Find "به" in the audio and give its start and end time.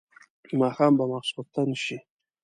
0.97-1.05